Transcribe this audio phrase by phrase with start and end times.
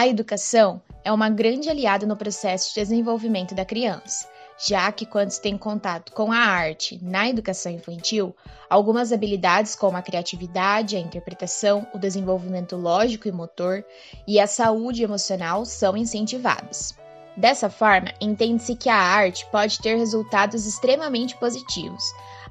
[0.00, 4.26] A educação é uma grande aliada no processo de desenvolvimento da criança,
[4.56, 8.34] já que quando se tem contato com a arte na educação infantil,
[8.70, 13.84] algumas habilidades como a criatividade, a interpretação, o desenvolvimento lógico e motor
[14.26, 16.98] e a saúde emocional são incentivadas.
[17.36, 22.02] Dessa forma, entende-se que a arte pode ter resultados extremamente positivos,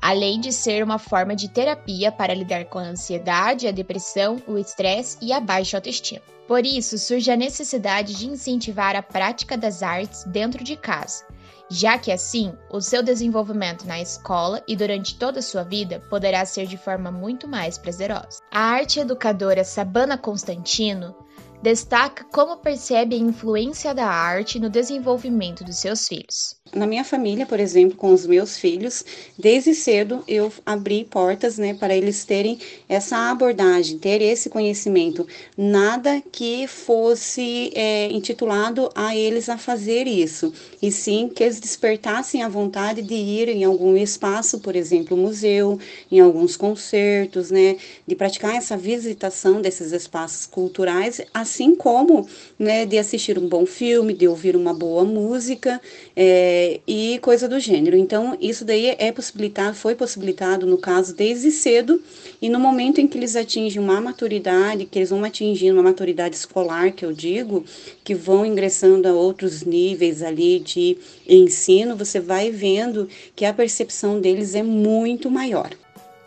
[0.02, 4.58] além de ser uma forma de terapia para lidar com a ansiedade, a depressão, o
[4.58, 6.22] estresse e a baixa autoestima.
[6.48, 11.24] Por isso, surge a necessidade de incentivar a prática das artes dentro de casa,
[11.70, 16.44] já que assim o seu desenvolvimento na escola e durante toda a sua vida poderá
[16.46, 18.40] ser de forma muito mais prazerosa.
[18.52, 21.16] A arte educadora Sabana Constantino
[21.62, 26.60] destaca como percebe a influência da arte no desenvolvimento dos seus filhos.
[26.74, 29.04] Na minha família, por exemplo, com os meus filhos,
[29.38, 35.28] desde cedo eu abri portas, né, para eles terem essa abordagem, ter esse conhecimento.
[35.58, 42.44] Nada que fosse é, intitulado a eles a fazer isso, e sim que eles despertassem
[42.44, 45.80] a vontade de ir em algum espaço, por exemplo, museu,
[46.12, 51.20] em alguns concertos, né, de praticar essa visitação desses espaços culturais,
[51.50, 55.82] assim como, né, de assistir um bom filme, de ouvir uma boa música.
[56.16, 57.98] É, e coisa do gênero.
[57.98, 62.02] Então, isso daí é possibilitado, foi possibilitado, no caso, desde cedo,
[62.42, 66.36] e no momento em que eles atingem uma maturidade, que eles vão atingindo uma maturidade
[66.36, 67.66] escolar, que eu digo,
[68.04, 70.98] que vão ingressando a outros níveis ali de
[71.28, 75.70] ensino, você vai vendo que a percepção deles é muito maior.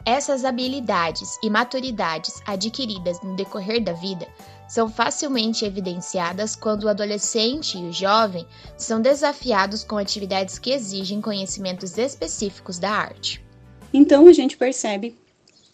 [0.04, 4.26] Essas habilidades e maturidades adquiridas no decorrer da vida
[4.68, 8.44] são facilmente evidenciadas quando o adolescente e o jovem
[8.76, 13.44] são desafiados com atividades que exigem conhecimentos específicos da arte.
[13.94, 15.16] Então a gente percebe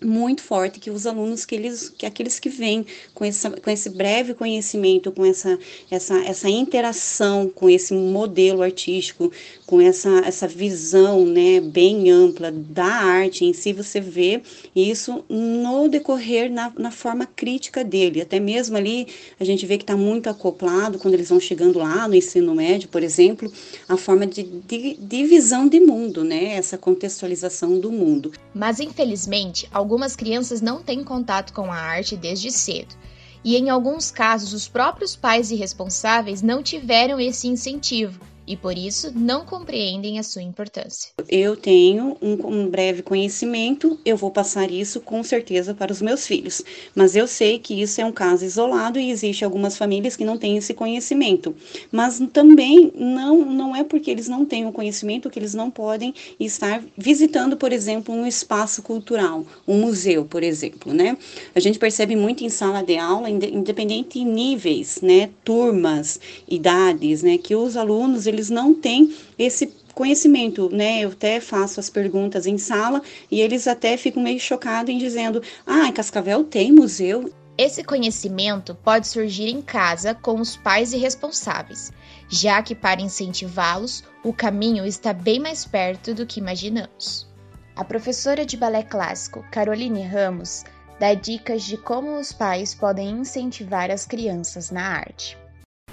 [0.03, 3.91] muito forte que os alunos que eles que aqueles que vêm com essa com esse
[3.91, 5.59] breve conhecimento com essa
[5.91, 9.33] essa essa interação com esse modelo artístico
[9.67, 14.41] com essa essa visão né bem ampla da arte em si você vê
[14.75, 18.21] isso no decorrer na, na forma crítica dele.
[18.21, 19.06] Até mesmo ali
[19.39, 22.89] a gente vê que está muito acoplado quando eles vão chegando lá no ensino médio
[22.89, 23.53] por exemplo
[23.89, 28.33] a forma de, de, de visão de mundo né essa contextualização do mundo.
[28.55, 32.94] Mas infelizmente algumas crianças não têm contato com a arte desde cedo.
[33.43, 39.12] E em alguns casos, os próprios pais irresponsáveis não tiveram esse incentivo e por isso
[39.14, 41.10] não compreendem a sua importância.
[41.28, 46.26] Eu tenho um, um, breve conhecimento, eu vou passar isso com certeza para os meus
[46.26, 46.62] filhos,
[46.94, 50.38] mas eu sei que isso é um caso isolado e existe algumas famílias que não
[50.38, 51.54] têm esse conhecimento,
[51.92, 56.15] mas também não não é porque eles não têm o conhecimento que eles não podem
[56.41, 61.19] estar visitando, por exemplo, um espaço cultural, um museu, por exemplo, né?
[61.54, 67.36] A gente percebe muito em sala de aula, independente de níveis, né, turmas, idades, né,
[67.36, 71.00] que os alunos eles eles não têm esse conhecimento, né?
[71.00, 75.43] Eu até faço as perguntas em sala e eles até ficam meio chocados em dizendo:
[75.66, 77.32] "Ah, em Cascavel tem museu".
[77.59, 81.91] Esse conhecimento pode surgir em casa com os pais irresponsáveis,
[82.28, 87.27] já que para incentivá-los, o caminho está bem mais perto do que imaginamos.
[87.75, 90.65] A professora de balé clássico, Caroline Ramos,
[91.00, 95.37] dá dicas de como os pais podem incentivar as crianças na arte.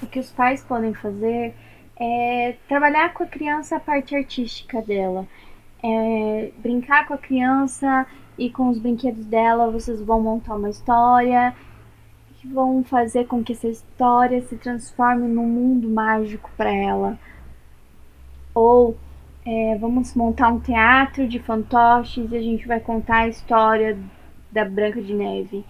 [0.04, 1.56] O que os pais podem fazer
[1.98, 5.28] é trabalhar com a criança a parte artística dela.
[5.84, 8.06] É brincar com a criança
[8.38, 11.56] e com os brinquedos dela, vocês vão montar uma história
[12.38, 17.18] que vão fazer com que essa história se transforme num mundo mágico para ela.
[18.54, 18.98] Ou
[19.46, 23.98] é, vamos montar um teatro de fantoches e a gente vai contar a história
[24.52, 25.64] da Branca de Neve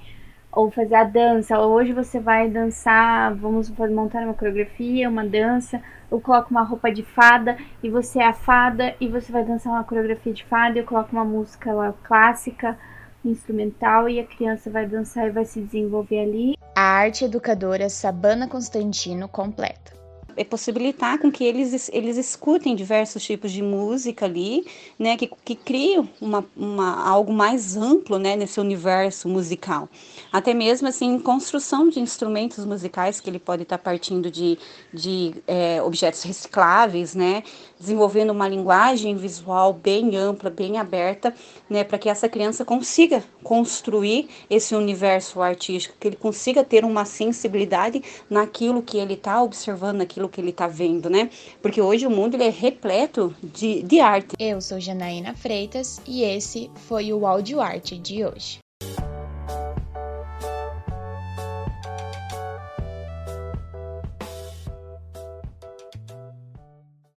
[0.56, 1.60] ou fazer a dança.
[1.60, 7.04] Hoje você vai dançar, vamos montar uma coreografia, uma dança, eu coloco uma roupa de
[7.04, 10.86] fada e você é a fada e você vai dançar uma coreografia de fada, eu
[10.86, 12.78] coloco uma música lá, clássica,
[13.24, 16.56] instrumental e a criança vai dançar e vai se desenvolver ali.
[16.76, 20.05] A arte educadora Sabana Constantino completa
[20.38, 24.66] é possibilitar com que eles, eles escutem diversos tipos de música ali,
[24.98, 29.90] né, que, que criam uma, uma, algo mais amplo, né, nesse universo musical.
[30.32, 34.58] Até mesmo, assim, construção de instrumentos musicais, que ele pode estar partindo de,
[34.94, 37.44] de é, objetos recicláveis, né,
[37.80, 41.34] desenvolvendo uma linguagem visual bem ampla, bem aberta,
[41.70, 47.06] né, para que essa criança consiga construir esse universo artístico, que ele consiga ter uma
[47.06, 51.30] sensibilidade naquilo que ele está observando, naquilo aquilo que ele está vendo, né?
[51.62, 54.36] Porque hoje o mundo ele é repleto de, de arte.
[54.40, 58.65] Eu sou Janaína Freitas e esse foi o Áudio Arte de hoje.